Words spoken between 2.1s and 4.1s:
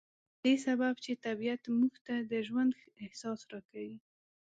د ژوند احساس را کوي.